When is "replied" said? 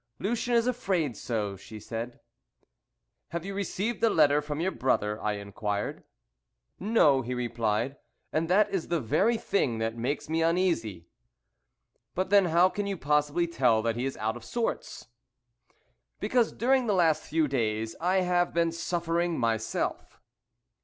7.35-7.97